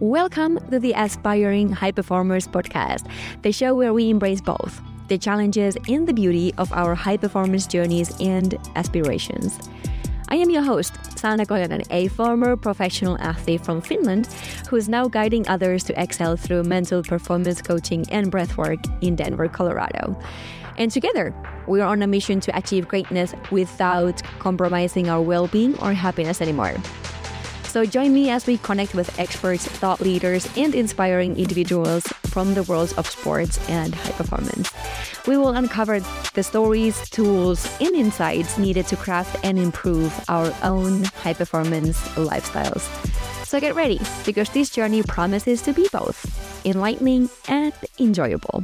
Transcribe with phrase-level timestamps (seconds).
[0.00, 3.08] Welcome to the Aspiring High Performers podcast,
[3.42, 7.68] the show where we embrace both the challenges and the beauty of our high performance
[7.68, 9.56] journeys and aspirations.
[10.30, 14.26] I am your host, Sanna Kojonen, a former professional athlete from Finland
[14.68, 19.46] who is now guiding others to excel through mental performance coaching and breathwork in Denver,
[19.46, 20.20] Colorado.
[20.76, 21.32] And together,
[21.68, 26.40] we are on a mission to achieve greatness without compromising our well being or happiness
[26.40, 26.74] anymore.
[27.74, 32.62] So join me as we connect with experts, thought leaders, and inspiring individuals from the
[32.62, 34.70] worlds of sports and high performance.
[35.26, 35.98] We will uncover
[36.34, 42.86] the stories, tools, and insights needed to craft and improve our own high performance lifestyles.
[43.44, 48.62] So get ready because this journey promises to be both enlightening and enjoyable.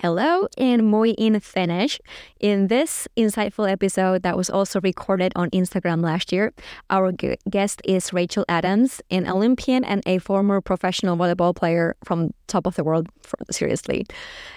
[0.00, 1.98] Hello and moi in Finnish.
[2.38, 6.52] In this insightful episode that was also recorded on Instagram last year,
[6.90, 7.12] our
[7.48, 12.76] guest is Rachael Adams, an Olympian and a former professional volleyball player from top of
[12.76, 13.08] the world,
[13.50, 14.06] seriously.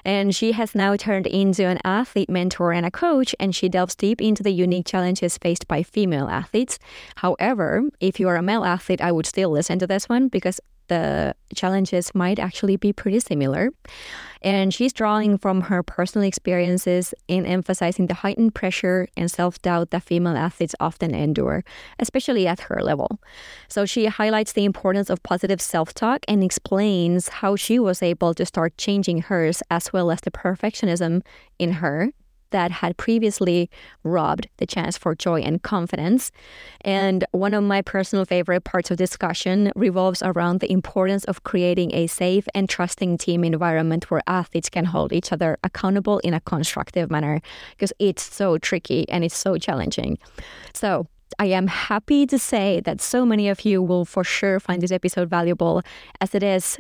[0.04, 3.96] And she has now turned into an athlete mentor and a coach, and she delves
[3.96, 6.80] deep into the unique challenges faced by female athletes.
[7.16, 10.60] However, if you are a male athlete, I would still listen to this one because
[10.90, 13.70] the challenges might actually be pretty similar.
[14.42, 19.92] And she's drawing from her personal experiences in emphasizing the heightened pressure and self doubt
[19.92, 21.64] that female athletes often endure,
[22.00, 23.20] especially at her level.
[23.68, 28.34] So she highlights the importance of positive self talk and explains how she was able
[28.36, 31.22] to start changing hers as well as the perfectionism
[31.58, 32.12] in her
[32.52, 33.70] that had previously
[34.04, 36.32] robbed the chance for joy and confidence.
[36.82, 41.94] And one of my personal favorite parts of discussion revolves around the importance of creating
[41.94, 46.42] a safe and trusting team environment where athletes can hold each other accountable in a
[46.42, 50.18] constructive manner because it's so tricky and it's so challenging.
[50.74, 54.82] So, I am happy to say that so many of you will for sure find
[54.82, 55.84] this episode valuable
[56.20, 56.80] as it is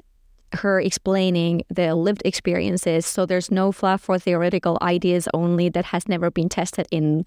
[0.53, 3.05] her explaining the lived experiences.
[3.05, 7.25] So there's no fluff or theoretical ideas only that has never been tested in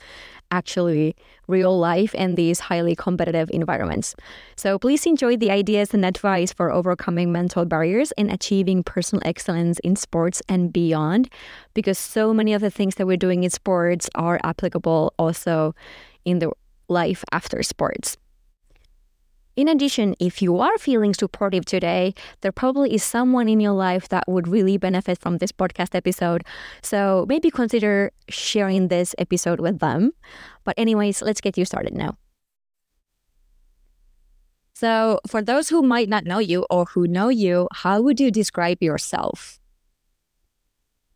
[0.50, 1.16] actually
[1.48, 4.14] real life and these highly competitive environments.
[4.56, 9.78] So please enjoy the ideas and advice for overcoming mental barriers and achieving personal excellence
[9.80, 11.30] in sports and beyond,
[11.74, 15.74] because so many of the things that we're doing in sports are applicable also
[16.24, 16.50] in the
[16.88, 18.16] life after sports.
[19.54, 24.08] In addition, if you are feeling supportive today, there probably is someone in your life
[24.08, 26.42] that would really benefit from this podcast episode.
[26.82, 30.12] So maybe consider sharing this episode with them.
[30.64, 32.16] But, anyways, let's get you started now.
[34.72, 38.30] So, for those who might not know you or who know you, how would you
[38.30, 39.60] describe yourself?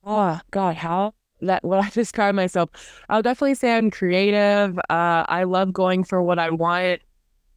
[0.05, 2.71] Oh, God, how that what I describe myself.
[3.09, 4.79] I'll definitely say I'm creative.
[4.91, 7.01] Uh, I love going for what I want.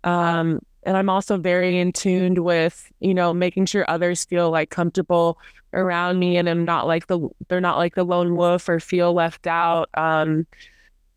[0.04, 4.70] Um, and I'm also very in tuned with, you know, making sure others feel like
[4.70, 5.38] comfortable
[5.74, 9.14] around me and I'm not like the, they're not like the lone wolf or feel
[9.14, 9.90] left out.
[9.94, 10.48] Um,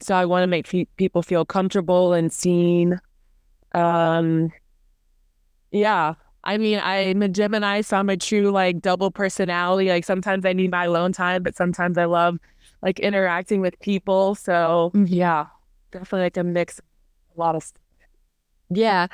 [0.01, 3.01] so I want to make fe- people feel comfortable and seen.
[3.73, 4.53] Um,
[5.71, 6.15] yeah.
[6.45, 9.89] I mean, I'm a Gemini, so I'm a true like double personality.
[9.89, 12.39] Like sometimes I need my alone time, but sometimes I love
[12.83, 14.35] like interacting with people.
[14.35, 15.05] So mm-hmm.
[15.07, 15.47] yeah,
[15.93, 16.81] definitely like a mix,
[17.37, 17.63] a lot of.
[17.63, 17.81] Stuff.
[18.71, 19.07] Yeah.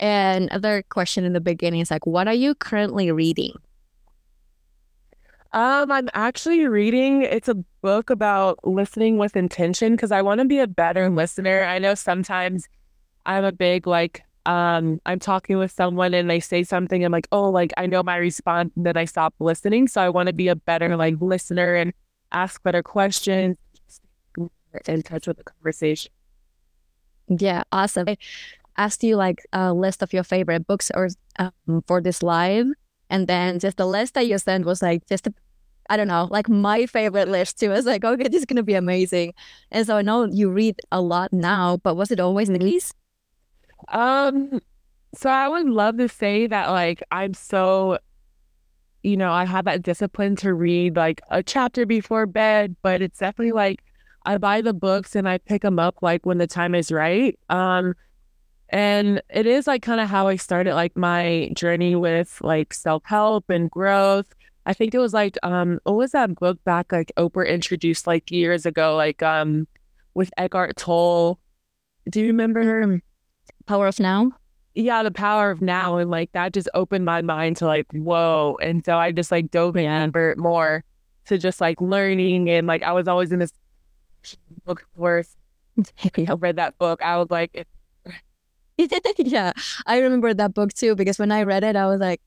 [0.00, 3.52] And other question in the beginning is like, what are you currently reading?
[5.52, 7.22] Um, I'm actually reading.
[7.22, 11.62] It's a book about listening with intention because I want to be a better listener.
[11.64, 12.66] I know sometimes
[13.26, 17.28] I'm a big like um I'm talking with someone and they say something I'm like,
[17.32, 19.88] oh, like I know my response, and then I stop listening.
[19.88, 21.92] So I want to be a better like listener and
[22.32, 23.58] ask better questions,
[24.86, 26.10] in touch with the conversation.
[27.28, 28.06] Yeah, awesome
[28.76, 32.66] asked you like a list of your favorite books or um, for this live,
[33.10, 35.28] and then just the list that you sent was like just
[35.90, 37.70] I don't know, like my favorite list too.
[37.70, 39.34] I was like, okay, this is gonna be amazing.
[39.70, 42.60] And so I know you read a lot now, but was it always in the
[42.60, 42.92] case?
[43.88, 44.60] Um,
[45.14, 47.98] so I would love to say that like I'm so,
[49.02, 53.18] you know, I have that discipline to read like a chapter before bed, but it's
[53.18, 53.82] definitely like
[54.24, 57.38] I buy the books and I pick them up like when the time is right.
[57.48, 57.94] Um,
[58.72, 63.04] and it is like kind of how I started like my journey with like self
[63.04, 64.34] help and growth.
[64.64, 68.30] I think it was like um what was that book back like Oprah introduced like
[68.30, 69.68] years ago, like um
[70.14, 71.38] with Eckhart Tolle.
[72.10, 73.02] Do you remember her?
[73.66, 74.32] Power of Now?
[74.74, 75.98] Yeah, the power of now.
[75.98, 78.56] And like that just opened my mind to like, whoa.
[78.62, 80.82] And so I just like dove in more
[81.26, 83.52] to just like learning and like I was always in this
[84.64, 85.36] book course.
[86.16, 87.02] I read that book.
[87.02, 87.66] I was like
[89.18, 89.52] yeah,
[89.86, 92.20] I remember that book too because when I read it, I was like,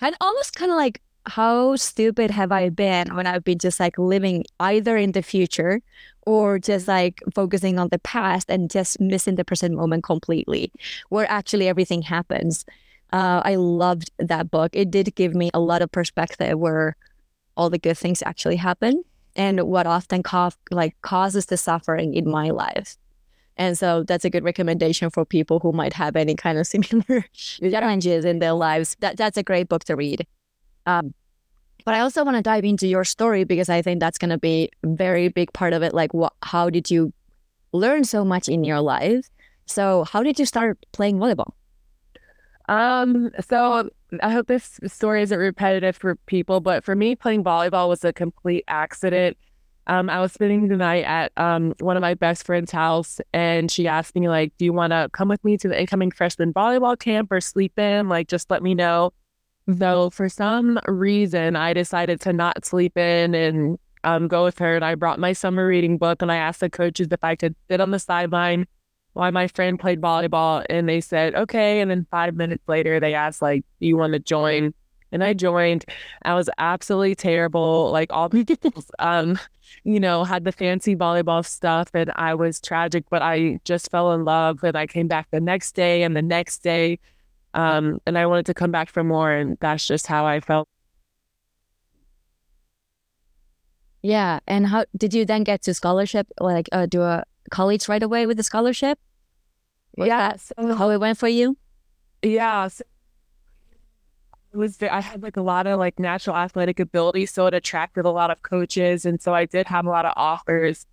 [0.00, 3.98] and almost kind of like, how stupid have I been when I've been just like
[3.98, 5.82] living either in the future
[6.22, 10.72] or just like focusing on the past and just missing the present moment completely,
[11.10, 12.64] where actually everything happens.
[13.12, 14.70] Uh, I loved that book.
[14.72, 16.96] It did give me a lot of perspective where
[17.56, 19.04] all the good things actually happen
[19.36, 22.96] and what often co- like causes the suffering in my life.
[23.60, 27.26] And so that's a good recommendation for people who might have any kind of similar
[27.34, 28.96] challenges in their lives.
[29.00, 30.26] That that's a great book to read.
[30.86, 31.12] Um,
[31.84, 34.38] but I also want to dive into your story because I think that's going to
[34.38, 35.92] be a very big part of it.
[35.92, 36.32] Like, what?
[36.42, 37.12] How did you
[37.72, 39.28] learn so much in your life?
[39.66, 41.52] So, how did you start playing volleyball?
[42.70, 43.90] Um, so
[44.22, 48.12] I hope this story isn't repetitive for people, but for me, playing volleyball was a
[48.12, 49.36] complete accident.
[49.90, 53.70] Um, I was spending the night at um one of my best friend's house, and
[53.70, 56.54] she asked me like, "Do you want to come with me to the incoming freshman
[56.54, 58.08] volleyball camp or sleep in?
[58.08, 59.12] Like, just let me know."
[59.66, 64.76] Though for some reason, I decided to not sleep in and um go with her,
[64.76, 67.56] and I brought my summer reading book, and I asked the coaches if I could
[67.68, 68.66] sit on the sideline
[69.14, 71.80] while my friend played volleyball and they said, okay.
[71.80, 74.72] And then five minutes later, they asked, like, do you want to join?
[75.12, 75.84] And I joined.
[76.22, 77.90] I was absolutely terrible.
[77.90, 79.38] Like all people, um,
[79.84, 84.12] you know, had the fancy volleyball stuff and I was tragic, but I just fell
[84.12, 84.62] in love.
[84.62, 86.98] And I came back the next day and the next day.
[87.54, 89.32] Um, and I wanted to come back for more.
[89.32, 90.68] And that's just how I felt.
[94.02, 94.40] Yeah.
[94.46, 98.26] And how did you then get to scholarship, like uh, do a college right away
[98.26, 98.98] with the scholarship?
[99.96, 100.36] Was yeah.
[100.36, 101.56] So, how it went for you?
[102.22, 102.68] Yeah.
[102.68, 102.84] So
[104.52, 108.04] it was I had like a lot of like natural athletic ability, so it attracted
[108.04, 110.86] a lot of coaches, and so I did have a lot of offers.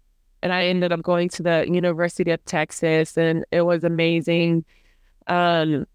[0.43, 4.65] And I ended up going to the University of Texas, and it was amazing.
[5.25, 5.87] Um,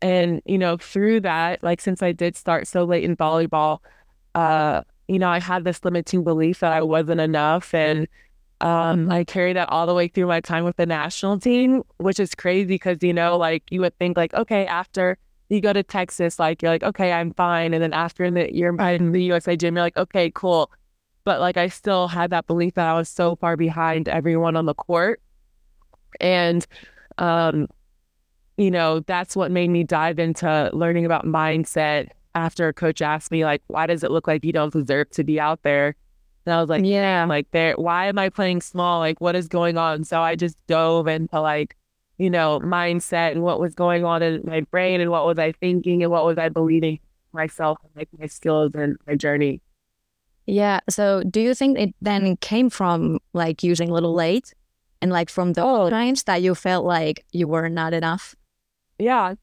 [0.00, 3.80] and you know, through that, like since I did start so late in volleyball,
[4.34, 8.08] uh, you know, I had this limiting belief that I wasn't enough, and
[8.60, 12.20] um, I carried that all the way through my time with the national team, which
[12.20, 15.18] is crazy because, you know, like you would think like, okay, after
[15.50, 17.74] you go to Texas, like you're like, okay, I'm fine.
[17.74, 20.70] And then after in the, you're in the USA gym, you're like, okay, cool.
[21.24, 24.66] But like I still had that belief that I was so far behind everyone on
[24.66, 25.20] the court.
[26.20, 26.66] And,
[27.18, 27.68] um,
[28.56, 33.32] you know, that's what made me dive into learning about mindset after a coach asked
[33.32, 35.96] me, like, why does it look like you don't deserve to be out there?
[36.46, 39.00] And I was like, yeah, like there, why am I playing small?
[39.00, 40.04] Like, what is going on?
[40.04, 41.76] So I just dove into like,
[42.20, 45.52] you know, mindset and what was going on in my brain and what was I
[45.52, 47.00] thinking and what was I believing
[47.32, 49.62] myself, like my skills and my journey.
[50.44, 50.80] Yeah.
[50.90, 54.52] So do you think it then came from like using Little Late
[55.00, 55.88] and like from the oh.
[55.88, 58.34] times that you felt like you were not enough?
[58.98, 59.36] Yeah.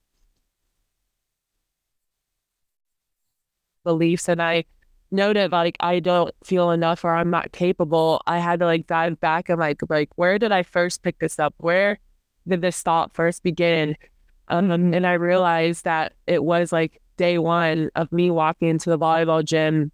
[3.83, 4.65] Beliefs and I
[5.09, 9.19] noted like I don't feel enough or I'm not capable, I had to like dive
[9.19, 11.55] back and like like where did I first pick this up?
[11.57, 11.97] Where
[12.47, 13.95] did this thought first begin?
[14.47, 18.97] Um, and I realized that it was like day one of me walking into the
[18.97, 19.91] volleyball gym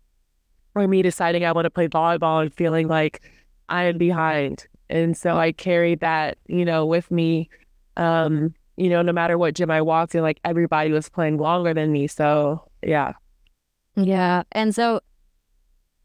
[0.75, 3.21] or me deciding I want to play volleyball and feeling like
[3.69, 4.67] I am behind.
[4.89, 7.49] And so I carried that, you know, with me.
[7.97, 11.73] Um, you know, no matter what gym I walked in, like everybody was playing longer
[11.73, 12.07] than me.
[12.07, 13.13] So yeah.
[13.95, 14.44] Yeah.
[14.51, 14.99] And so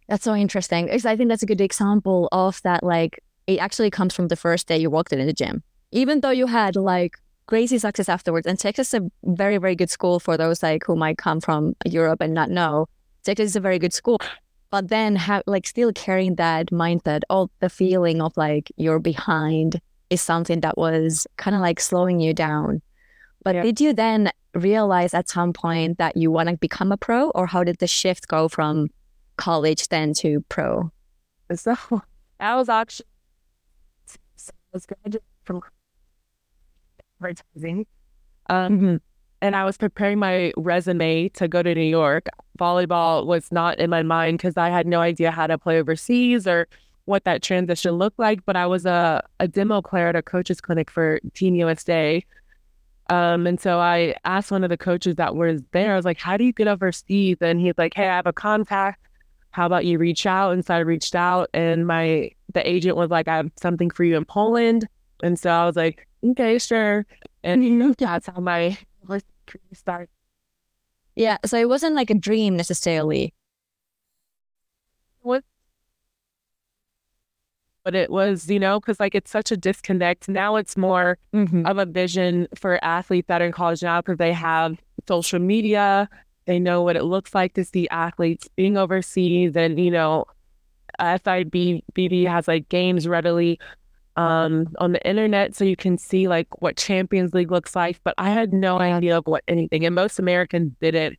[0.09, 2.83] that's so interesting I think that's a good example of that.
[2.83, 5.63] Like, it actually comes from the first day you walked in the gym.
[5.91, 7.17] Even though you had like
[7.47, 10.97] crazy success afterwards, and Texas is a very, very good school for those like who
[10.97, 12.87] might come from Europe and not know.
[13.25, 14.19] Texas is a very good school.
[14.71, 19.81] But then have like still carrying that mindset, all the feeling of like you're behind
[20.11, 22.83] is something that was kind of like slowing you down.
[23.45, 23.63] But yeah.
[23.63, 27.47] did you then realize at some point that you want to become a pro, or
[27.47, 28.89] how did the shift go from
[29.37, 30.91] college then to pro?
[31.55, 31.77] So
[32.41, 33.07] I was actually
[34.39, 35.63] I was graduating from
[37.21, 37.87] advertising.
[38.49, 38.97] Um, mm-hmm.
[39.41, 42.29] And I was preparing my resume to go to New York.
[42.59, 46.47] Volleyball was not in my mind because I had no idea how to play overseas
[46.47, 46.67] or
[47.05, 48.45] what that transition looked like.
[48.45, 52.25] But I was a, a demo player at a coach's clinic for Team USA.
[53.11, 56.19] Um, and so I asked one of the coaches that was there, I was like,
[56.19, 57.39] how do you get overseas?
[57.41, 59.01] And he's like, hey, I have a contact.
[59.53, 60.53] How about you reach out?
[60.53, 64.05] And so I reached out and my the agent was like, I have something for
[64.05, 64.87] you in Poland.
[65.23, 67.07] And so I was like, okay, sure.
[67.43, 70.09] And that's how my career started.
[71.17, 71.39] Yeah.
[71.45, 73.35] So it wasn't like a dream necessarily.
[75.21, 75.45] What
[77.85, 80.29] but it was, you know, because like it's such a disconnect.
[80.29, 81.67] Now it's more Mhm.
[81.69, 86.09] of a vision for athletes that are in college now because they have social media.
[86.45, 90.27] They know what it looks like to see athletes being overseas, and you know,
[90.99, 93.59] FIB BB has like games readily
[94.19, 98.01] um, on the internet, so you can see like what Champions League looks like.
[98.05, 101.17] But I had no idea of what anything, and most Americans didn't.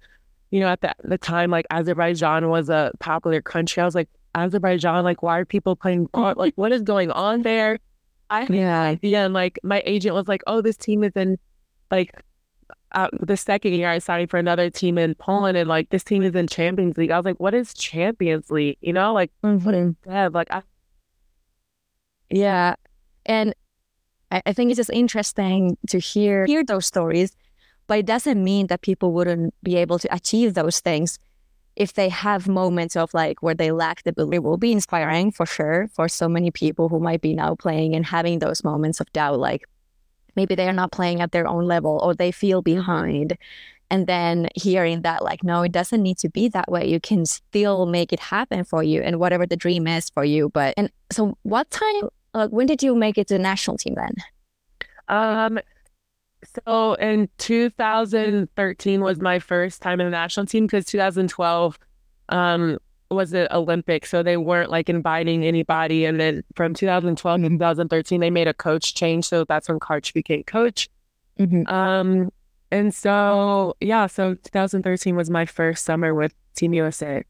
[0.52, 3.82] You know, at the, the time, like Azerbaijan was a popular country.
[3.82, 6.10] I was like, Azerbaijan, like, why are people playing?
[6.14, 7.80] Like, what is going on there?
[8.32, 8.82] I had no Yeah.
[8.82, 9.26] idea.
[9.26, 11.38] And like, my agent was like, oh, this team is in
[11.92, 12.12] like
[12.94, 16.24] uh, the second year I signed for another team in Poland, and like this team
[16.24, 17.12] is in Champions League.
[17.12, 18.78] I was like, what is Champions League?
[18.82, 20.34] You know, like what is that?
[20.34, 20.64] Like, I,
[22.32, 22.76] Yeah.
[23.30, 23.54] And
[24.32, 27.38] I, I think it's just interesting to hear hear those stories,
[27.88, 31.20] but it doesn't mean that people wouldn't be able to achieve those things
[31.76, 34.38] if they have moments of like where they lack the belief.
[34.38, 37.96] It will be inspiring for sure for so many people who might be now playing
[37.96, 39.64] and having those moments of doubt, like
[40.36, 43.38] maybe they are not playing at their own level or they feel behind.
[43.92, 46.88] And then hearing that, like, no, it doesn't need to be that way.
[46.88, 50.50] You can still make it happen for you and whatever the dream is for you.
[50.50, 53.96] But, and so what time uh, when did you make it to the national team
[53.96, 54.14] then?
[55.08, 55.60] um,
[56.66, 61.78] so in 2013 was my first time in the national team because 2012
[62.30, 62.78] um
[63.12, 66.06] was the Olympics, so they weren't like inviting anybody.
[66.06, 70.14] And then from 2012 to 2013, they made a coach change, so that's when Karch
[70.14, 70.90] became coach.
[71.68, 72.30] Um,
[72.72, 77.24] and so yeah, so 2013 was my first summer with Team USA.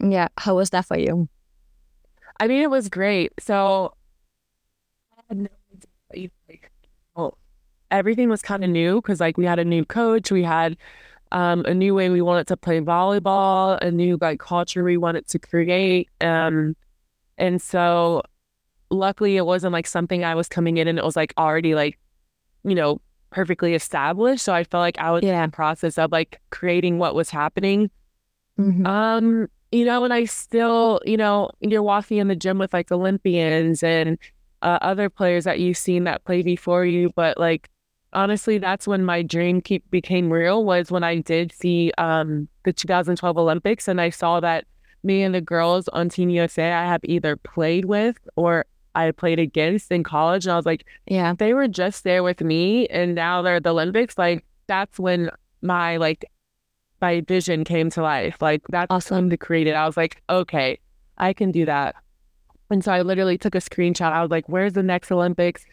[0.00, 0.28] Yeah.
[0.38, 1.28] How was that for you?
[2.40, 3.32] I mean, it was great.
[3.38, 3.94] So
[5.42, 6.70] had no idea, like,
[7.16, 7.38] well,
[7.90, 10.76] everything was kind of new because like we had a new coach, we had
[11.32, 15.26] um, a new way we wanted to play volleyball, a new like culture we wanted
[15.28, 16.08] to create.
[16.20, 16.76] Um,
[17.38, 18.22] and so
[18.90, 21.98] luckily it wasn't like something I was coming in and it was like already like,
[22.62, 23.00] you know,
[23.30, 24.44] perfectly established.
[24.44, 25.42] So I felt like I was Yeah.
[25.42, 27.90] in the process of like creating what was happening.
[28.58, 28.86] Mhm.
[28.86, 32.92] Um, you know, and I still, you know, you're walking in the gym with like
[32.92, 34.16] Olympians and
[34.64, 37.70] uh, other players that you've seen that play before you, but like
[38.12, 42.72] honestly, that's when my dream keep became real was when I did see um the
[42.72, 44.64] 2012 Olympics and I saw that
[45.02, 48.64] me and the girls on Team USA I have either played with or
[48.96, 51.34] I played against in college, and I was like, Yeah.
[51.36, 54.16] they were just there with me, and now they're at the Olympics.
[54.16, 55.30] Like that's when
[55.62, 56.24] my like
[57.02, 58.36] my vision came to life.
[58.40, 59.28] Like that's Awesome.
[59.30, 59.72] to create it.
[59.74, 60.78] I was like, okay,
[61.18, 61.96] I can do that.
[62.74, 64.10] And so I literally took a screenshot.
[64.10, 65.64] I was like, where's the next Olympics?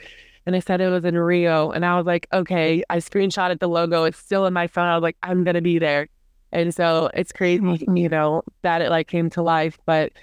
[0.45, 1.71] And I said it was in Rio.
[1.71, 4.03] And I was like, okay, I screenshotted the logo.
[4.03, 4.85] It's still in my phone.
[4.85, 6.09] I was like, I'm gonna be there.
[6.51, 9.79] And so it's crazy, you know, that it like came to life.
[9.87, 10.13] But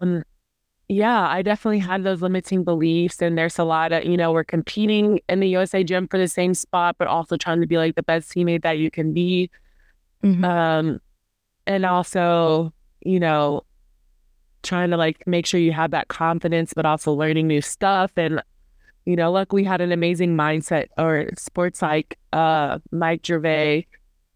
[0.00, 0.22] um,
[0.86, 3.20] yeah, I definitely had those limiting beliefs.
[3.20, 6.28] And there's a lot of, you know, we're competing in the USA gym for the
[6.28, 9.50] same spot, but also trying to be like the best teammate that you can be.
[10.22, 10.44] Mhm.
[10.44, 11.00] Um,
[11.66, 13.64] and also, you know,
[14.62, 18.10] trying to like make sure you have that confidence, but also learning new stuff.
[18.16, 18.42] And,
[19.04, 23.86] you know, look, we had an amazing mindset or sports psych uh Mike Gervais,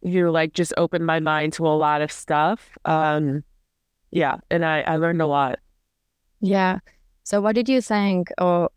[0.03, 2.77] who like just opened my mind to a lot of stuff.
[2.85, 3.45] Um,
[4.11, 5.59] yeah, and I, I learned a lot.
[6.41, 6.81] Yeah.
[7.25, 8.71] So what did you think or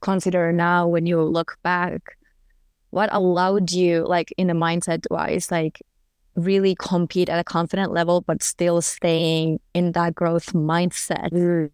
[0.00, 2.16] consider now when you look back?
[2.90, 5.80] What allowed you, like in the mindset wise, like
[6.36, 11.70] really compete at a confident level, but still staying in that growth mindset mm.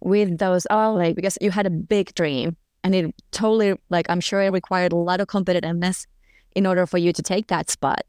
[0.00, 4.20] with those, oh, like, because you had a big dream and it totally, like, I'm
[4.20, 6.06] sure it required a lot of competitiveness
[6.54, 8.02] in order for you to take that spot.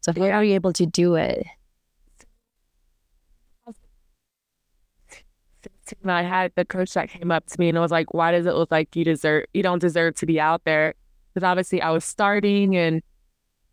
[0.00, 1.46] So how are you able to do it?
[6.04, 8.46] I had the coach that came up to me and I was like, "Why does
[8.46, 10.94] it look like you deserve you don't deserve to be out there?"
[11.32, 13.02] Because obviously I was starting, and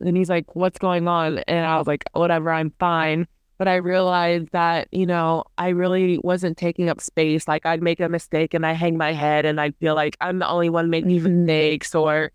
[0.08, 3.28] then he's like, "What's going on?" And I was like, "Whatever, I'm fine."
[3.58, 7.48] But I realized that you know I really wasn't taking up space.
[7.48, 10.40] Like I'd make a mistake and I hang my head, and I feel like I'm
[10.40, 11.46] the only one making mm-hmm.
[11.46, 12.32] mistakes, or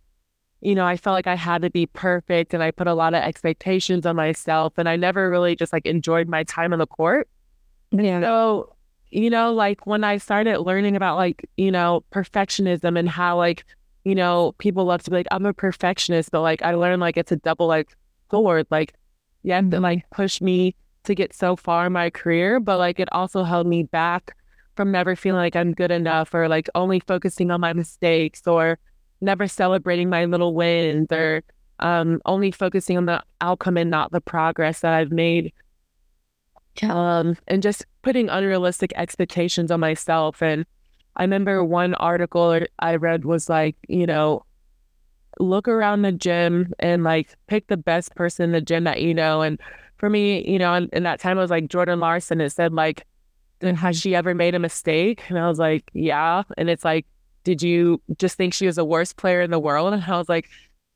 [0.61, 3.15] you know I felt like I had to be perfect, and I put a lot
[3.15, 6.87] of expectations on myself, and I never really just like enjoyed my time on the
[6.87, 7.29] court.
[7.91, 8.21] Yeah.
[8.21, 8.75] So,
[9.11, 13.65] you know, like when I started learning about like, you know, perfectionism and how like,
[14.07, 17.17] you know, people love to be like, I'm a perfectionist, but like I learned like
[17.17, 17.91] it's a double like
[18.31, 18.69] sword.
[18.71, 18.95] Like,
[19.43, 23.01] you have to like push me to get so far in my career, but like
[23.01, 24.37] it also held me back
[24.77, 28.79] from never feeling like I'm good enough or like only focusing on my mistakes or
[29.21, 31.43] never celebrating my little wins or
[31.81, 35.53] um only focusing on the outcome and not the progress that I've made
[36.83, 40.43] um, and just putting unrealistic expectations on myself.
[40.43, 40.65] And
[41.17, 44.45] I remember one article I read was like, you know,
[45.39, 49.15] look around the gym and like pick the best person in the gym that you
[49.15, 49.43] know.
[49.43, 49.61] And
[49.97, 52.41] for me, you know, in, in that time, it was like Jordan Larson.
[52.41, 53.07] It said like,
[53.63, 55.23] has she ever made a mistake?
[55.29, 56.43] And I was like, yeah.
[56.59, 57.07] And it's like,
[57.45, 59.93] did you just think she was the worst player in the world?
[59.95, 60.49] And I was like,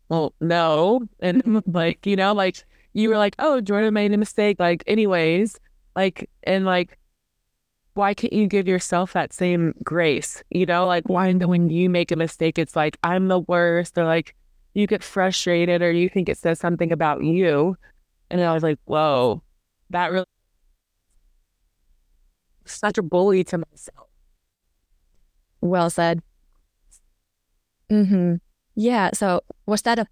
[0.08, 1.00] well, no.
[1.20, 4.58] And like, you know, like you were like, oh, Jordan made a mistake.
[4.58, 5.58] Like, anyways,
[5.96, 6.98] like, and like,
[7.94, 10.42] why can't you give yourself that same grace?
[10.50, 14.04] You know, like why when you make a mistake, it's like I'm the worst, or
[14.04, 14.34] like
[14.74, 17.76] you get frustrated, or you think it says something about you.
[18.30, 19.42] And I was like, whoa,
[19.90, 20.26] that really
[22.64, 24.08] such a bully to myself.
[25.60, 26.22] Well said.
[27.90, 28.36] Mm-hmm.
[28.76, 29.10] Yeah.
[29.14, 30.06] So was that a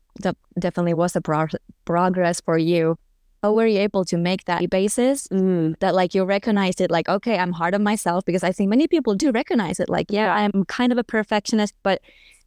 [0.59, 1.47] definitely was a pro-
[1.85, 2.99] progress for you
[3.43, 5.79] how were you able to make that basis mm.
[5.81, 8.87] that like you recognized it like okay i'm hard on myself because i think many
[8.87, 12.01] people do recognize it like yeah i'm kind of a perfectionist but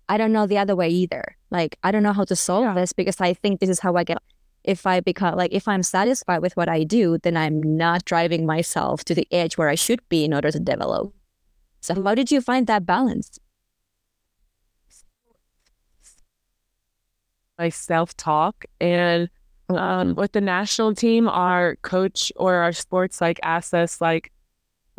[0.09, 2.73] i don't know the other way either like i don't know how to solve yeah.
[2.73, 4.17] this because i think this is how i get
[4.63, 8.45] if i become like if i'm satisfied with what i do then i'm not driving
[8.45, 11.13] myself to the edge where i should be in order to develop
[11.79, 13.39] so how did you find that balance
[17.57, 19.29] my self-talk and
[19.77, 24.31] um, with the national team, our coach or our sports psych asked us like,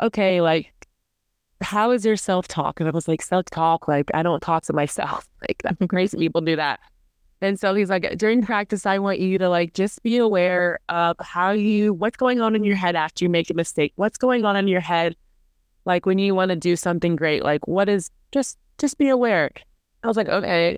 [0.01, 0.73] okay, like,
[1.61, 2.79] how is your self talk?
[2.79, 5.27] And I was like, self talk, like I don't talk to myself.
[5.41, 6.79] Like that's crazy people do that.
[7.41, 11.17] And so he's like, during practice, I want you to like just be aware of
[11.19, 13.91] how you, what's going on in your head after you make a mistake.
[13.97, 15.17] What's going on in your head,
[15.83, 17.43] like when you want to do something great.
[17.43, 19.51] Like what is just, just be aware.
[20.01, 20.77] I was like, okay.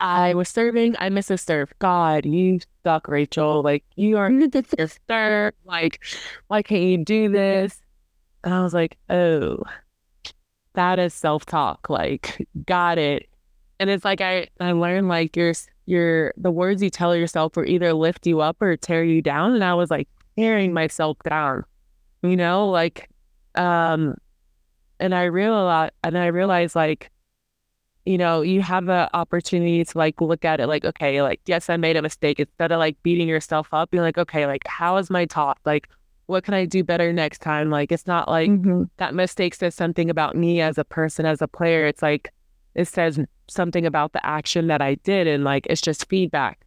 [0.00, 0.96] I was serving.
[0.98, 1.72] I miss a serve.
[1.78, 3.62] God, you suck, Rachael.
[3.62, 4.30] Like, you are
[4.78, 5.54] your serve.
[5.64, 6.02] Like,
[6.48, 7.80] why can't you do this?
[8.42, 9.62] And I was like, oh,
[10.74, 11.90] that is self talk.
[11.90, 13.28] Like, got it.
[13.78, 15.52] And it's like I I learned like your
[15.86, 19.54] your the words you tell yourself will either lift you up or tear you down.
[19.54, 21.64] And I was like tearing myself down,
[22.22, 23.08] you know, like,
[23.54, 24.16] um,
[24.98, 27.10] and I realized and I realized like
[28.06, 31.68] you know, you have the opportunity to like look at it like, okay, like, yes,
[31.68, 32.40] I made a mistake.
[32.40, 35.58] Instead of like beating yourself up, being like, okay, like, how is my talk?
[35.64, 35.88] Like,
[36.26, 37.70] what can I do better next time?
[37.70, 38.84] Like, it's not like mm-hmm.
[38.96, 41.86] that mistake says something about me as a person, as a player.
[41.86, 42.32] It's like,
[42.74, 45.26] it says something about the action that I did.
[45.26, 46.64] And like, it's just feedback.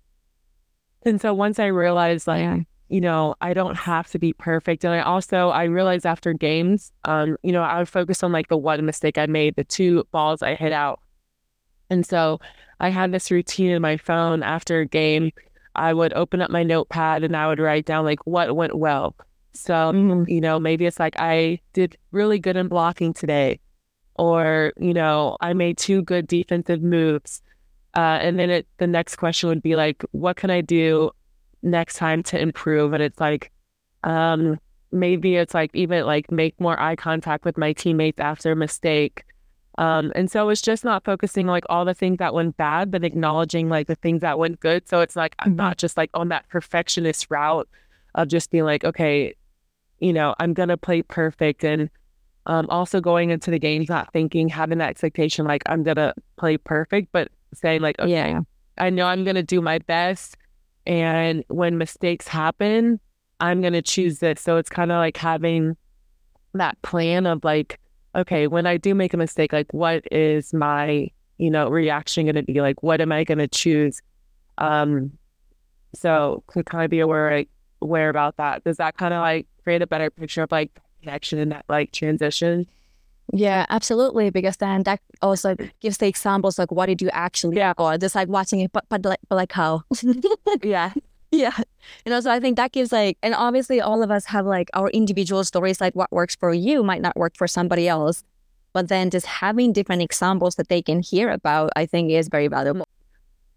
[1.03, 2.59] And so once I realized, like, yeah.
[2.89, 4.83] you know, I don't have to be perfect.
[4.83, 8.49] And I also, I realized after games, um, you know, I would focus on like
[8.49, 10.99] the one mistake I made, the two balls I hit out
[11.93, 12.41] and so
[12.79, 15.31] I had this routine in my phone after a game.
[15.75, 19.15] I would open up my notepad and I would write down like what went well.
[19.53, 20.29] So, mm-hmm.
[20.29, 23.59] you know, maybe it's like I did really good in blocking today,
[24.15, 27.41] or, you know, I made two good defensive moves.
[27.95, 31.11] Uh, and then it, the next question would be like, what can I do
[31.61, 32.93] next time to improve?
[32.93, 33.51] And it's like,
[34.03, 34.59] um,
[34.91, 39.23] maybe it's like even like make more eye contact with my teammates after a mistake
[39.77, 43.03] um, and so it's just not focusing like all the things that went bad, but
[43.03, 44.87] acknowledging like the things that went good.
[44.87, 45.57] So it's like I'm mm-hmm.
[45.57, 47.67] not just like on that perfectionist route
[48.15, 49.33] of just being like, okay,
[49.99, 51.89] you know, I'm gonna play perfect and
[52.45, 56.57] um, also going into the games not thinking, having that expectation like I'm gonna play
[56.57, 58.41] perfect, but saying like, okay, yeah,
[58.77, 60.37] I know I'm gonna do my best.
[60.85, 62.99] And when mistakes happen,
[63.39, 64.39] I'm gonna choose this.
[64.41, 65.77] So it's kind of like having
[66.53, 67.79] that plan of like
[68.15, 72.35] okay, when I do make a mistake, like what is my, you know, reaction going
[72.35, 72.61] to be?
[72.61, 74.01] Like, what am I going to choose?
[74.57, 75.11] Um,
[75.93, 77.49] so to kind of be aware, like,
[77.83, 78.63] aware about that.
[78.63, 80.71] Does that kind of like create a better picture of like
[81.01, 82.65] connection and that like transition?
[83.31, 84.29] Yeah, absolutely.
[84.31, 87.73] Because then that also gives the examples like what did you actually yeah.
[87.77, 89.83] or just like watching it, but but like but like how?
[90.63, 90.93] yeah.
[91.33, 91.57] Yeah.
[92.05, 94.69] You know, so I think that gives like, and obviously all of us have like
[94.75, 98.23] our individual stories, like what works for you might not work for somebody else.
[98.71, 102.47] But then just having different examples that they can hear about, I think is very
[102.47, 102.87] valuable.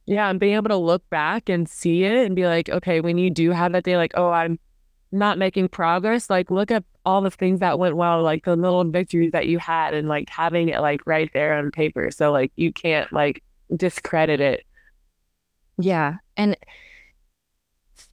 [0.07, 0.31] Yeah.
[0.31, 3.29] And being able to look back and see it and be like, okay, when you
[3.29, 4.59] do have that day, like, oh, I'm
[5.13, 8.85] not making progress, like look at all the things that went well, like the little
[8.85, 12.11] victories that you had and like having it like right there on paper.
[12.11, 13.43] So like you can't like
[13.75, 14.65] discredit it.
[15.79, 16.17] Yeah.
[16.39, 16.57] And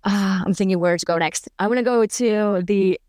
[0.04, 1.50] uh, I'm thinking where to go next.
[1.60, 3.00] I want to go to the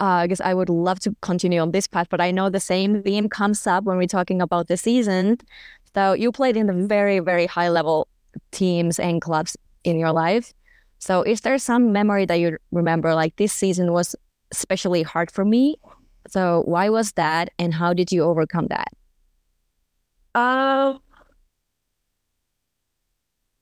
[0.00, 2.60] uh, I guess I would love to continue on this path, but I know the
[2.60, 5.38] same theme comes up when we're talking about the season.
[5.94, 8.08] So you played in the very, very high level
[8.52, 10.52] teams and clubs in your life.
[10.98, 14.16] So is there some memory that you remember, like this season was
[14.52, 15.76] especially hard for me
[16.28, 18.88] So why was that and how did you overcome that?
[20.34, 21.00] Um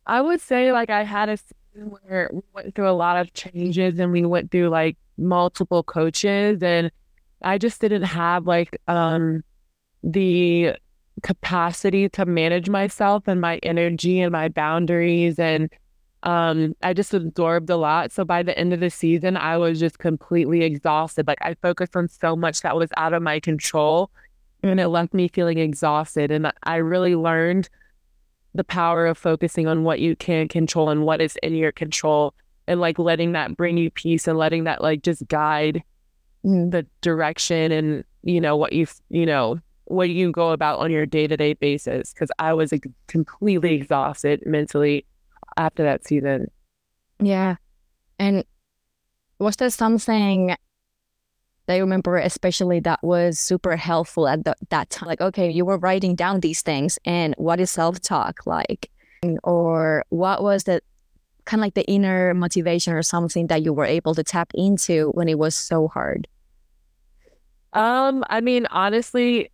[0.06, 1.38] I would say like I had a
[1.86, 6.62] where we went through a lot of changes and we went through like multiple coaches
[6.62, 6.90] and
[7.42, 9.42] I just didn't have like um
[10.02, 10.74] the
[11.22, 15.70] capacity to manage myself and my energy and my boundaries and
[16.22, 18.12] um I just absorbed a lot.
[18.12, 21.26] So by the end of the season I was just completely exhausted.
[21.26, 24.10] Like I focused on so much that was out of my control
[24.62, 27.68] and it left me feeling exhausted and I really learned
[28.58, 32.34] the power of focusing on what you can control and what is in your control
[32.66, 35.80] and like letting that bring you peace and letting that like just guide
[36.44, 36.68] mm.
[36.72, 41.06] the direction and you know what you you know what you go about on your
[41.06, 45.06] day-to-day basis because i was like, completely exhausted mentally
[45.56, 46.50] after that season
[47.22, 47.54] yeah
[48.18, 48.44] and
[49.38, 50.56] was there something
[51.68, 55.06] that you remember especially that was super helpful at the, that time.
[55.06, 58.90] Like okay you were writing down these things and what is self-talk like?
[59.44, 60.80] Or what was the
[61.44, 65.10] kind of like the inner motivation or something that you were able to tap into
[65.10, 66.26] when it was so hard?
[67.74, 69.52] Um i mean honestly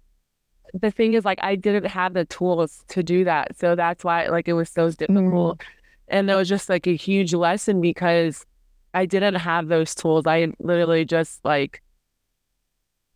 [0.72, 4.28] the thing is like i didn't have the tools to do that so that's why
[4.28, 5.58] like it was so difficult.
[5.58, 5.64] Mm.
[6.08, 8.46] and it was just like a huge lesson because
[8.92, 10.24] i didn't have those tools.
[10.26, 11.82] I literally just like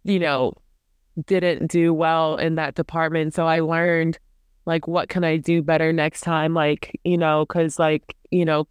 [0.09, 0.55] you know,
[1.27, 3.35] didn't do well in that department.
[3.35, 4.19] So I learned
[4.65, 8.67] like what can I do better next time like, you know, cuz like, you know,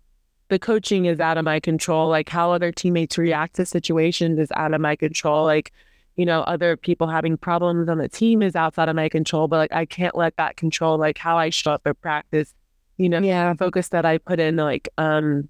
[0.49, 2.09] the coaching is out of my control.
[2.09, 5.45] Like how other teammates react to situations is out of my control.
[5.45, 5.71] Like,
[6.15, 9.57] you know, other people having problems on the team is outside of my control, but
[9.57, 12.53] like I can't let that control like how I show up at practice.
[12.97, 15.49] You know, yeah, focus that I put in like um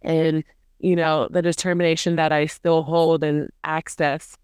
[0.00, 0.42] and
[0.78, 4.36] you know, the determination that I still hold and access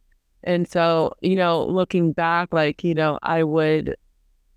[0.44, 3.96] and so, you know, looking back, like, you know, I would,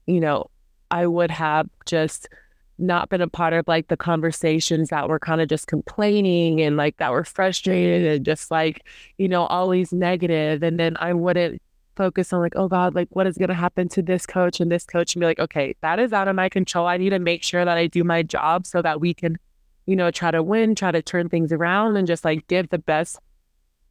[0.06, 0.50] you know,
[0.90, 2.30] I would have just
[2.78, 6.78] not been a part of like the conversations that were kind of just complaining and
[6.78, 8.86] like that were frustrated and just like,
[9.18, 10.64] you know, always negative.
[10.64, 11.62] And then I wouldn't
[11.96, 14.72] focus on like, oh God, like what is going to happen to this coach and
[14.72, 16.88] this coach and be like, okay, that is out of my control.
[16.88, 19.38] I need to make sure that I do my job so that we can,
[19.86, 22.80] you know, try to win, try to turn things around and just like give the
[22.80, 23.20] best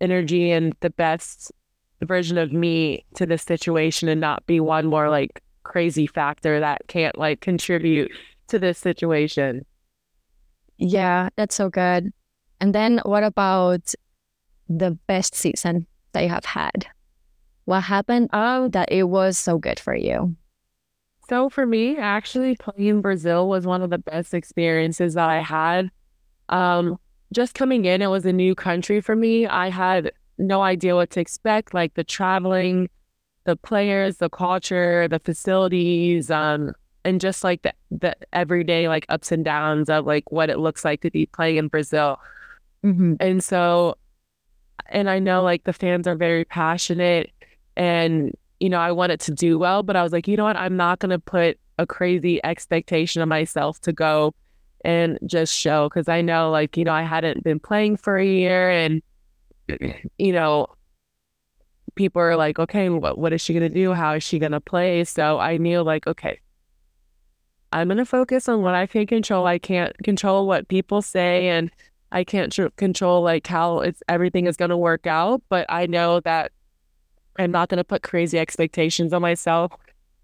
[0.00, 1.52] energy and the best
[2.06, 6.82] version of me to this situation and not be one more like crazy factor that
[6.88, 8.10] can't like contribute
[8.48, 9.64] to this situation.
[10.78, 12.12] Yeah, that's so good.
[12.60, 13.94] And then what about
[14.68, 16.86] the best season that you have had?
[17.64, 20.34] What happened um, that it was so good for you?
[21.28, 25.90] So for me, actually playing Brazil was one of the best experiences that I had.
[26.48, 26.98] Um,
[27.32, 29.46] just coming in, it was a new country for me.
[29.46, 30.10] I had
[30.40, 32.88] no idea what to expect, like the traveling,
[33.44, 36.72] the players, the culture, the facilities, um,
[37.04, 40.84] and just like the, the everyday like ups and downs of like what it looks
[40.84, 42.18] like to be playing in Brazil.
[42.84, 43.14] Mm-hmm.
[43.20, 43.96] And so,
[44.86, 47.30] and I know like the fans are very passionate
[47.76, 50.56] and, you know, I wanted to do well, but I was like, you know what?
[50.56, 54.34] I'm not going to put a crazy expectation of myself to go
[54.84, 58.26] and just show because I know like, you know, I hadn't been playing for a
[58.26, 59.02] year and,
[60.18, 60.66] you know,
[61.94, 63.92] people are like, okay, what, what is she going to do?
[63.92, 65.04] How is she going to play?
[65.04, 66.40] So I knew, like, okay,
[67.72, 69.46] I'm going to focus on what I can control.
[69.46, 71.70] I can't control what people say, and
[72.12, 75.42] I can't tr- control like how it's everything is going to work out.
[75.48, 76.52] But I know that
[77.38, 79.72] I'm not going to put crazy expectations on myself.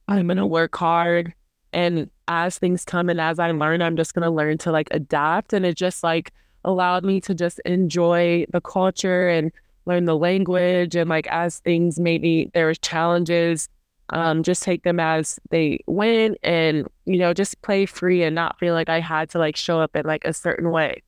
[0.08, 1.34] I'm going to work hard,
[1.72, 4.88] and as things come and as I learn, I'm just going to learn to like
[4.90, 5.52] adapt.
[5.52, 6.32] And it just like
[6.66, 9.50] allowed me to just enjoy the culture and
[9.86, 13.68] learn the language and like as things maybe there's challenges
[14.10, 18.58] um, just take them as they went and you know just play free and not
[18.58, 21.02] feel like i had to like show up in like a certain way.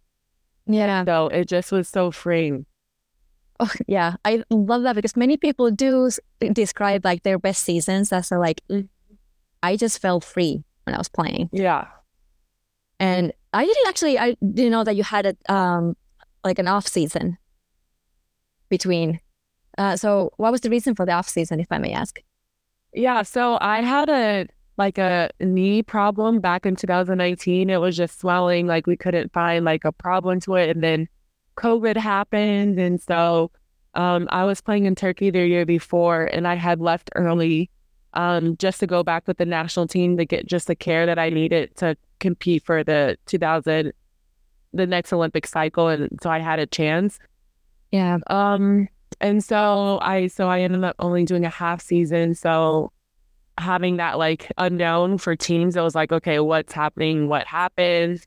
[0.69, 1.05] Yeah.
[1.05, 2.67] So it just was so freeing.
[3.59, 4.17] Oh yeah.
[4.25, 6.11] I love that because many people do
[6.53, 8.87] describe like their best seasons as like mm,
[9.63, 11.49] i just felt free when i was playing.
[11.53, 11.87] Yeah.
[13.01, 14.19] And I didn't actually.
[14.19, 15.97] I didn't know that you had a um
[16.45, 17.39] like an off season
[18.69, 19.21] between.
[19.77, 22.21] Uh, so what was the reason for the off season, if I may ask?
[22.93, 27.71] Yeah, so I had a like a knee problem back in 2019.
[27.71, 31.09] It was just swelling, like we couldn't find like a problem to it, and then
[31.57, 33.51] COVID happened, and so
[33.95, 37.71] um, I was playing in Turkey the year before, and I had left early
[38.15, 41.19] um, just to go back with the national team to get just the care that
[41.19, 43.93] I needed to compete for the 2000,
[44.73, 45.89] the next Olympic cycle.
[45.89, 47.19] And so I had a chance.
[47.91, 48.19] Yeah.
[48.29, 48.89] Um,
[49.21, 52.35] and so I so I ended up only doing a half season.
[52.35, 52.93] So
[53.59, 57.29] having that like unknown for teams, it was like, okay, what's happening?
[57.29, 58.25] What happened?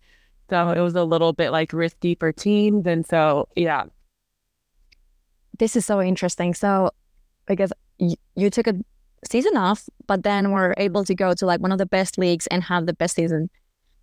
[0.49, 2.85] So it was a little bit like risky for teams.
[2.85, 3.85] And so yeah.
[5.59, 6.53] This is so interesting.
[6.53, 6.91] So
[7.45, 8.73] because y- you took a
[9.29, 12.47] season off, but then were able to go to like one of the best leagues
[12.47, 13.49] and have the best season.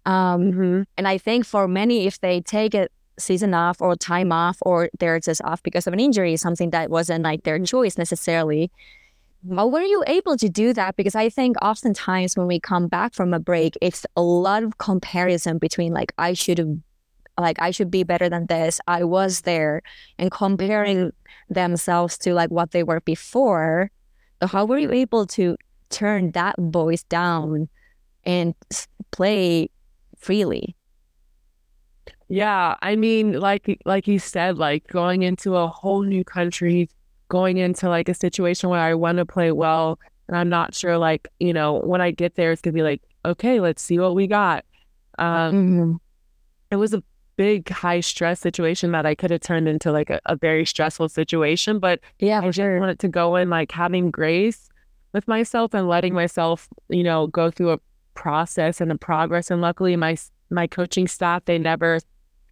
[0.09, 0.85] Um, Mhm.
[0.97, 4.88] And I think for many, if they take a season off or time off or
[4.99, 8.71] they're just off because of an injury, something that wasn't like their choice necessarily,
[9.55, 10.97] how were you able to do that?
[10.97, 14.79] Because I think oftentimes when we come back from a break, it's a lot of
[14.79, 16.75] comparison between like I should have,
[17.38, 18.81] like I should be better than this.
[18.88, 19.83] I was there,
[20.18, 21.12] and comparing
[21.51, 23.90] themselves to like what they were before.
[24.40, 25.57] So how were you able to
[25.90, 27.68] turn that voice down
[28.25, 28.55] and
[29.12, 29.71] play
[30.18, 30.76] freely?
[32.28, 36.88] Yeah, I mean, like like you said, like going into a whole new country,
[37.28, 40.98] going into like a situation where I want to play well, and I'm not sure,
[40.98, 44.14] like you know, when I get there, it's gonna be like, okay, let's see what
[44.14, 44.64] we got.
[45.18, 46.00] Um, Mhm.
[46.70, 47.02] it was a
[47.37, 51.09] big high stress situation that I could have turned into like a, a very stressful
[51.09, 52.78] situation, but Yeah, I just sure.
[52.78, 54.68] wanted to go in like having grace
[55.14, 57.78] with myself and letting myself, you know, go through a
[58.18, 59.50] process and the progress.
[59.50, 60.16] And luckily, my
[60.50, 62.00] my coaching staff they never,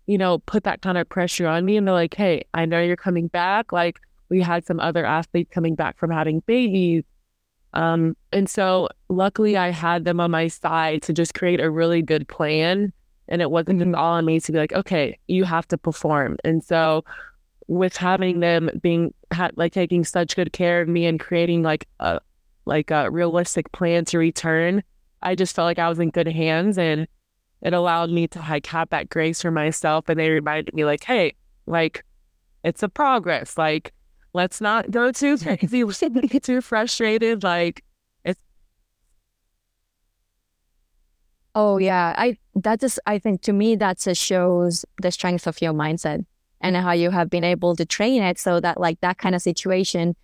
[0.06, 1.76] you know, put that kind of pressure on me.
[1.76, 3.72] And they're like, "Hey, I know you're coming back.
[3.72, 7.04] Like we had some other athletes coming back from having babies."
[7.74, 12.00] Um, and so luckily I had them on my side to just create a really
[12.00, 12.92] good plan.
[13.28, 16.38] And it wasn't just all on me to be like, okay, you have to perform.
[16.42, 17.04] And so
[17.66, 21.86] with having them being ha- like taking such good care of me and creating like
[22.00, 22.20] a
[22.64, 24.82] like a realistic plan to return,
[25.22, 27.06] I just felt like I was in good hands and
[27.62, 30.08] it allowed me to like have that grace for myself.
[30.08, 31.34] And they reminded me like, hey,
[31.66, 32.04] like
[32.62, 33.56] it's a progress.
[33.56, 33.92] Like
[34.32, 37.42] let's not go too crazy, let's not get too frustrated.
[37.42, 37.82] Like
[38.24, 38.40] it's.
[41.54, 45.60] Oh yeah, I that just I think to me that just shows the strength of
[45.62, 46.24] your mindset
[46.60, 49.42] and how you have been able to train it so that like that kind of
[49.42, 50.16] situation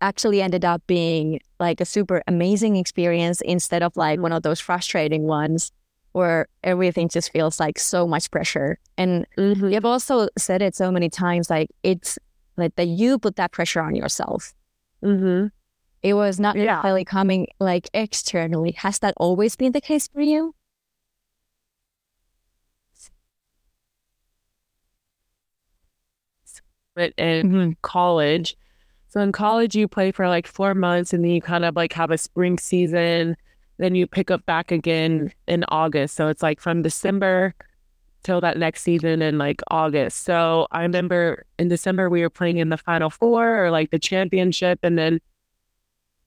[0.00, 4.60] actually ended up being like a super amazing experience instead of like one of those
[4.60, 5.72] frustrating ones
[6.12, 8.78] where everything just feels like so much pressure.
[8.98, 12.18] And you've also said it so many times like it's
[12.56, 14.54] like that you put that pressure on yourself.
[15.02, 15.46] mm-hmm.
[16.02, 16.64] It was not Yeah.
[16.66, 18.72] necessarily coming like externally.
[18.72, 20.54] Has that always been the case for you?
[26.96, 28.56] it in college.
[29.12, 31.92] So in college, you play for like four months and then you kind of like
[31.92, 33.36] have a spring season.
[33.76, 36.14] Then you pick up back again in August.
[36.14, 37.54] So it's like from December
[38.22, 40.22] till that next season in like August.
[40.22, 43.98] So I remember in December, we were playing in the final four or like the
[43.98, 44.78] championship.
[44.82, 45.20] And then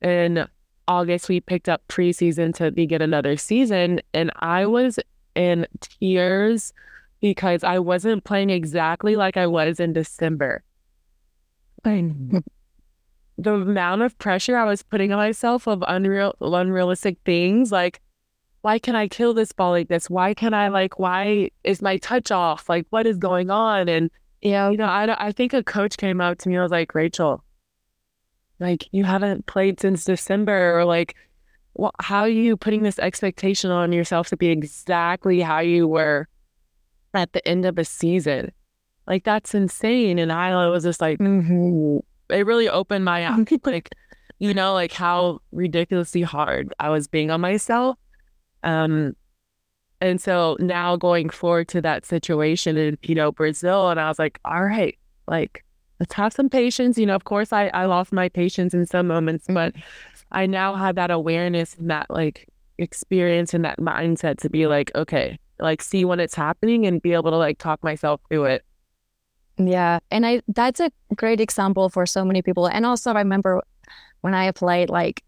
[0.03, 0.45] in
[0.87, 3.99] August, we picked up preseason to begin another season.
[4.13, 4.99] And I was
[5.33, 6.71] in tears
[7.19, 10.63] because I wasn't playing exactly like I was in December.
[13.37, 18.01] The amount of pressure I was putting on myself of unreal, unrealistic things, like
[18.61, 20.09] why can I kill this ball like this?
[20.09, 20.97] Why can I like?
[20.97, 22.67] Why is my touch off?
[22.69, 23.87] Like what is going on?
[23.89, 24.09] And
[24.41, 24.69] Yeah.
[24.71, 26.57] you know, I I think a coach came up to me.
[26.57, 27.43] I was like, Rachael,
[28.59, 31.15] like you haven't played since December, or like,
[31.73, 36.27] well, how are you putting this expectation on yourself to be exactly how you were
[37.13, 38.51] at the end of a season?
[39.05, 40.17] Like that's insane.
[40.17, 41.97] And I was just like, Mm-hmm.
[42.29, 43.89] It really opened my eyes, like,
[44.39, 47.97] you know, like how ridiculously hard I was being on myself.
[48.63, 49.13] Um,
[50.01, 54.19] and so now going forward to that situation in, you know, Brazil, and I was
[54.19, 55.63] like, all right, like,
[55.99, 56.97] let's have some patience.
[56.97, 59.73] You know, of course, I, I lost my patience in some moments, but
[60.31, 64.91] I now have that awareness and that like experience and that mindset to be like,
[64.95, 68.65] okay, like see when it's happening and be able to like talk myself through it.
[69.57, 69.99] Yeah.
[70.11, 72.67] And I that's a great example for so many people.
[72.67, 73.61] And also I remember
[74.21, 75.23] when I played, like,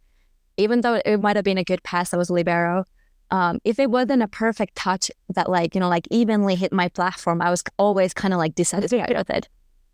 [0.57, 2.83] even though it might have been a good pass that was libero,
[3.29, 6.89] um, if it wasn't a perfect touch that like, you know, like evenly hit my
[6.89, 9.49] platform, I was always kind of like dissatisfied with it.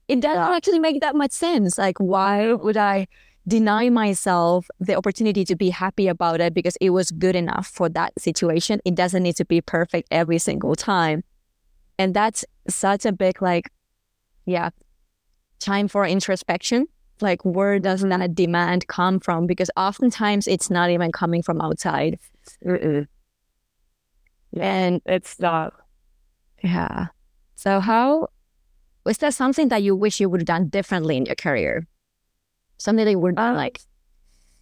[0.07, 1.77] It doesn't actually make that much sense.
[1.77, 3.07] Like, why would I
[3.47, 7.89] deny myself the opportunity to be happy about it because it was good enough for
[7.89, 8.79] that situation?
[8.85, 11.23] It doesn't need to be perfect every single time.
[11.97, 13.69] And that's such a big like
[14.45, 14.69] yeah
[15.60, 16.88] time for introspection
[17.21, 22.19] like where does that demand come from because oftentimes it's not even coming from outside
[22.65, 23.08] Mm-mm.
[24.60, 25.73] and It's not.
[26.63, 27.08] yeah
[27.56, 28.27] so how
[29.06, 31.88] Was that something that you wish you would have done differently in your career?
[32.77, 33.79] Something that you would uh, like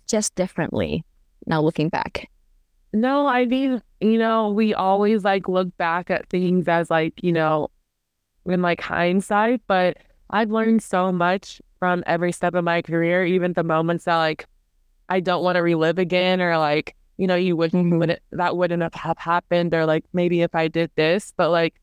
[0.07, 1.05] just differently
[1.45, 2.29] now looking back?
[2.93, 7.31] No, I mean, you know, we always like look back at things as like, you
[7.31, 7.69] know,
[8.45, 9.97] in like hindsight, but
[10.29, 14.45] I've learned so much from every step of my career, even the moments that like
[15.09, 17.99] I don't want to relive again or like, you know, you wouldn't, mm-hmm.
[17.99, 21.75] wouldn't that wouldn't have happened or like maybe if I did this, but like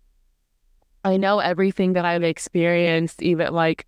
[1.05, 3.87] I know everything that I've experienced, even like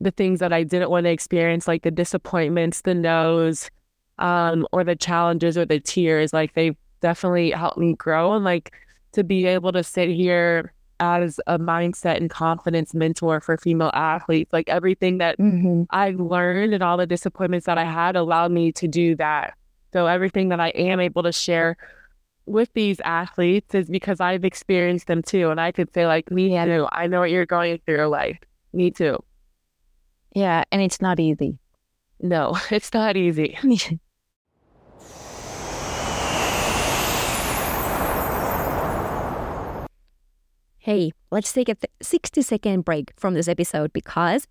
[0.00, 3.70] the things that I didn't want to experience, like the disappointments, the no's,
[4.18, 8.72] um, or the challenges or the tears, like they definitely helped me grow and like
[9.12, 14.52] to be able to sit here as a mindset and confidence mentor for female athletes,
[14.52, 15.82] like everything that mm-hmm.
[15.90, 19.54] I learned and all the disappointments that I had allowed me to do that.
[19.92, 21.76] So everything that I am able to share
[22.46, 25.50] with these athletes is because I've experienced them too.
[25.50, 26.86] And I could say, like, me too.
[26.92, 28.06] I know what you're going through.
[28.06, 29.22] Like, me too.
[30.34, 30.64] Yeah.
[30.72, 31.58] And it's not easy.
[32.20, 33.58] No, it's not easy.
[40.84, 44.46] hey, let's take a 60 second break from this episode because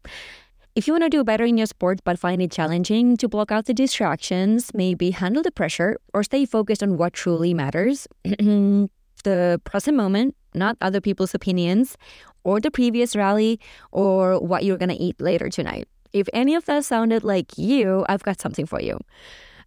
[0.73, 3.51] if you want to do better in your sport but find it challenging to block
[3.51, 9.61] out the distractions, maybe handle the pressure, or stay focused on what truly matters, the
[9.63, 11.97] present moment, not other people's opinions,
[12.43, 13.59] or the previous rally,
[13.91, 15.87] or what you're going to eat later tonight.
[16.13, 18.97] If any of that sounded like you, I've got something for you.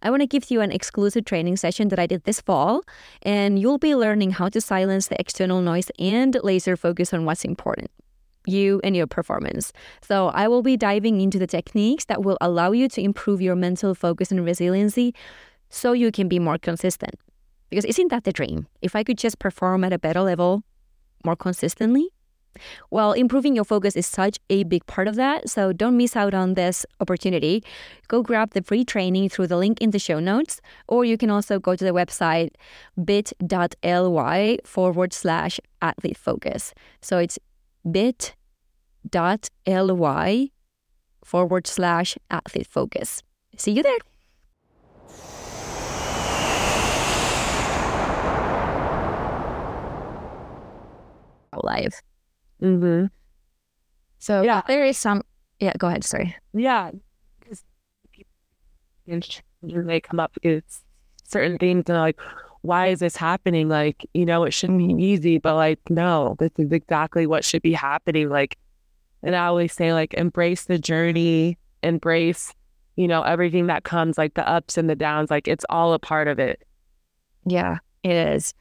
[0.01, 2.81] I want to give you an exclusive training session that I did this fall,
[3.21, 7.45] and you'll be learning how to silence the external noise and laser focus on what's
[7.45, 7.91] important
[8.49, 9.73] you and your performance.
[10.01, 13.57] So, I will be diving into the techniques that will allow you to improve your
[13.57, 15.13] mental focus and resiliency
[15.69, 17.15] so you can be more consistent.
[17.69, 18.67] Because isn't that the dream?
[18.81, 20.63] If I could just perform at a better level
[21.25, 22.09] more consistently?
[22.91, 26.33] Well, improving your focus is such a big part of that, so don't miss out
[26.33, 27.63] on this opportunity.
[28.07, 31.29] Go grab the free training through the link in the show notes, or you can
[31.29, 32.51] also go to the website
[33.03, 36.73] bit.ly forward slash athlete focus.
[37.01, 37.39] So it's
[37.89, 38.31] bit.ly
[41.23, 43.23] forward slash athlete focus.
[43.57, 43.97] See you there.
[51.63, 52.01] Live.
[52.61, 53.05] Mm-hmm.
[54.19, 55.23] So yeah, there is some.
[55.59, 56.03] Yeah, go ahead.
[56.03, 56.35] Sorry.
[56.53, 56.91] Yeah,
[57.39, 57.63] because
[59.05, 60.83] they come up with
[61.23, 62.19] certain things and like,
[62.61, 63.69] why is this happening?
[63.69, 67.61] Like, you know, it shouldn't be easy, but like, no, this is exactly what should
[67.61, 68.29] be happening.
[68.29, 68.57] Like,
[69.23, 72.53] and I always say, like, embrace the journey, embrace,
[72.95, 75.31] you know, everything that comes, like the ups and the downs.
[75.31, 76.63] Like, it's all a part of it.
[77.45, 78.53] Yeah, it is.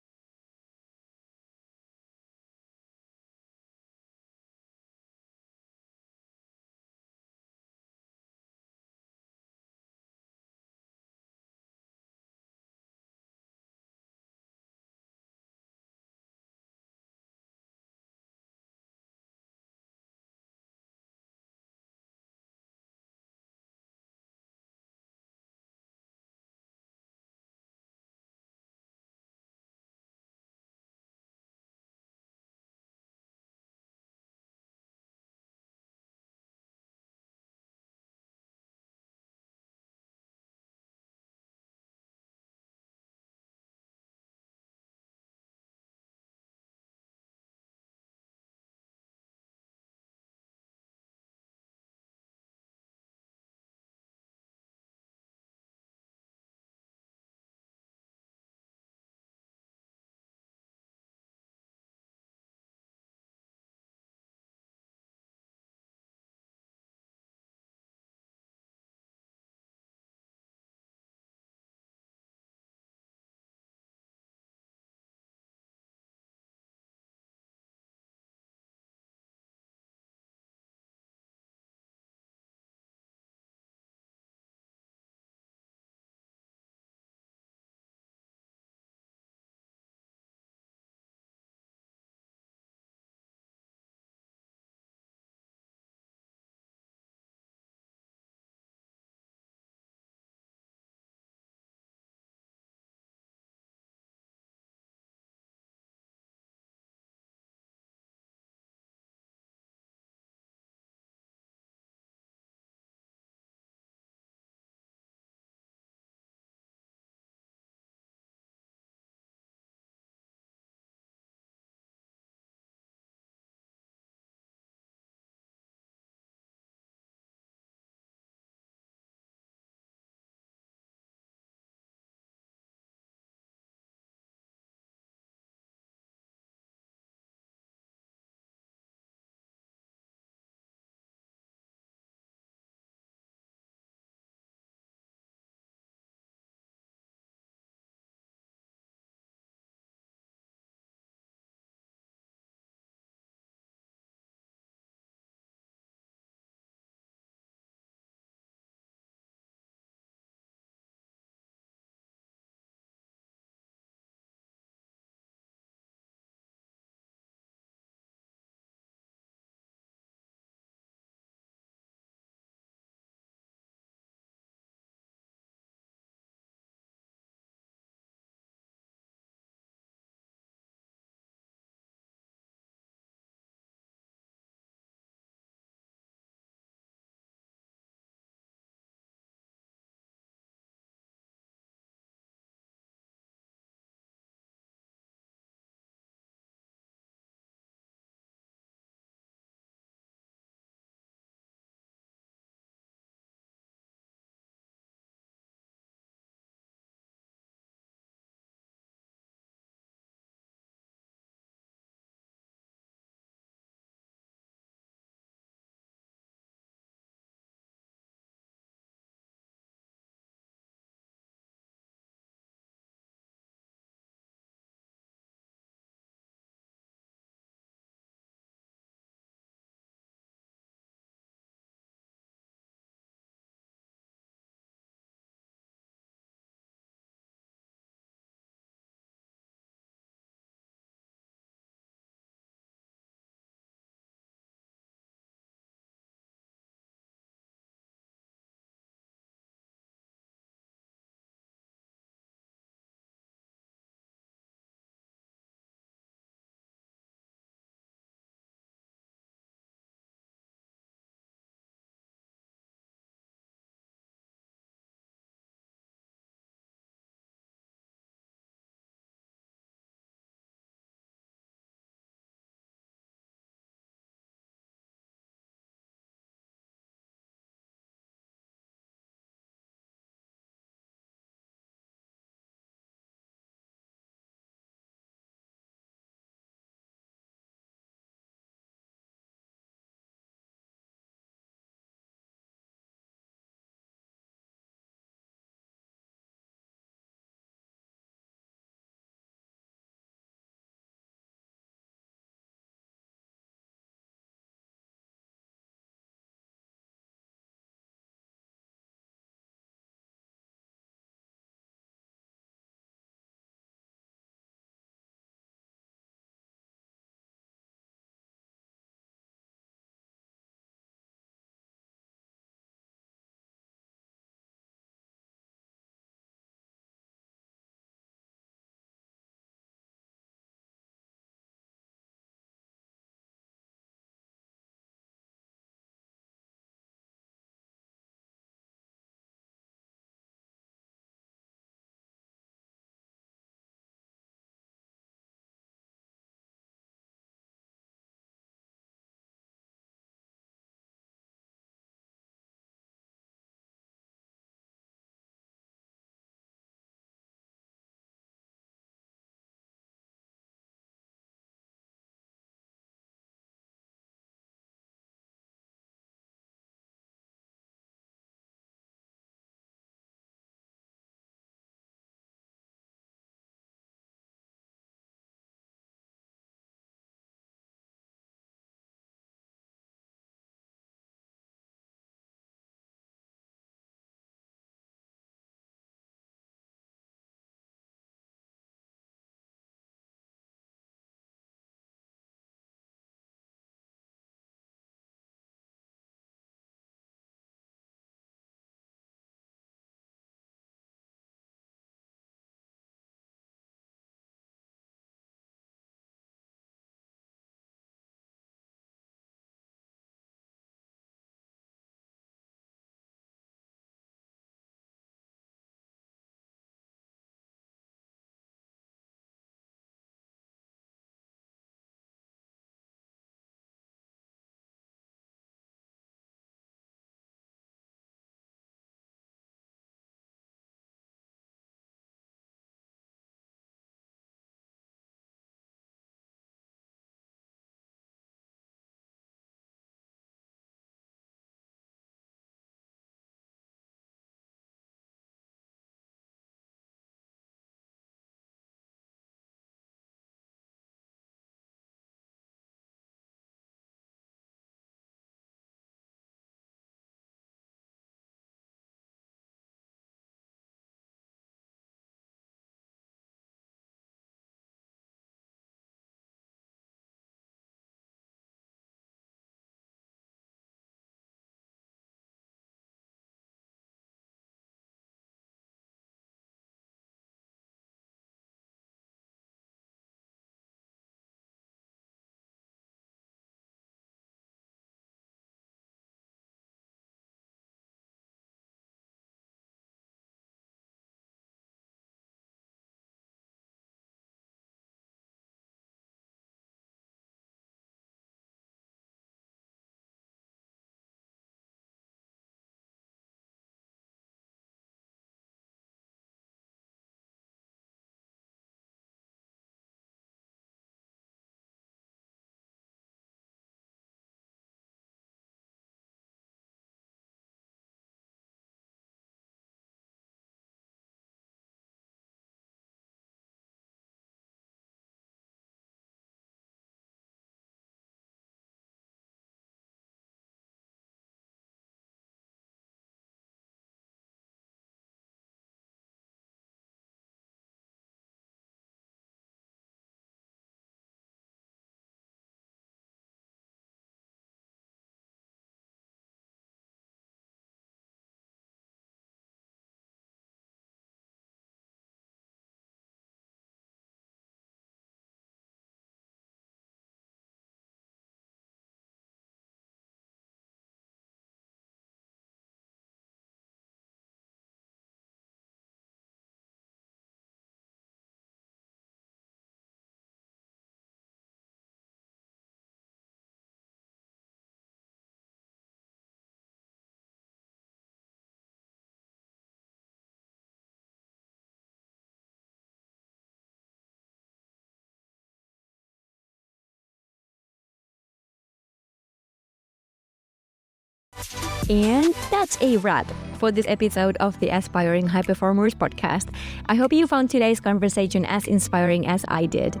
[591.88, 596.48] And that's a wrap for this episode of the Aspiring High Performers podcast.
[596.86, 600.00] I hope you found today's conversation as inspiring as I did.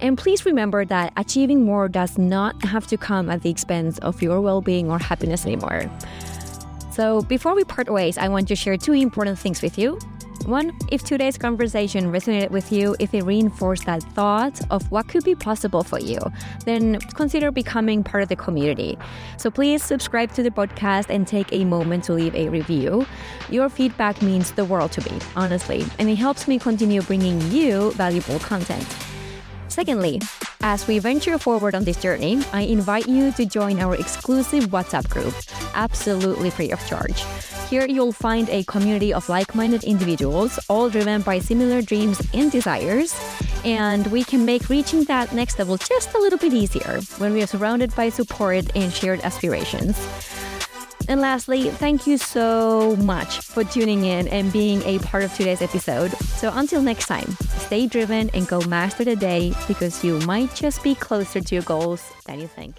[0.00, 4.22] And please remember that achieving more does not have to come at the expense of
[4.22, 5.90] your well being or happiness anymore.
[6.92, 9.98] So, before we part ways, I want to share two important things with you.
[10.48, 15.22] One, if today's conversation resonated with you, if it reinforced that thought of what could
[15.22, 16.18] be possible for you,
[16.64, 18.96] then consider becoming part of the community.
[19.36, 23.04] So please subscribe to the podcast and take a moment to leave a review.
[23.50, 27.90] Your feedback means the world to me, honestly, and it helps me continue bringing you
[27.90, 28.86] valuable content.
[29.78, 30.20] Secondly,
[30.60, 35.08] as we venture forward on this journey, I invite you to join our exclusive WhatsApp
[35.08, 35.32] group,
[35.72, 37.22] absolutely free of charge.
[37.70, 42.50] Here you'll find a community of like minded individuals, all driven by similar dreams and
[42.50, 43.14] desires.
[43.64, 47.40] And we can make reaching that next level just a little bit easier when we
[47.44, 49.96] are surrounded by support and shared aspirations.
[51.08, 55.62] And lastly, thank you so much for tuning in and being a part of today's
[55.62, 56.10] episode.
[56.40, 60.82] So until next time, stay driven and go master the day because you might just
[60.82, 62.74] be closer to your goals than you think.